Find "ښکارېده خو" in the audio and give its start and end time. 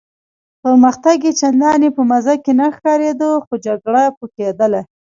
2.75-3.53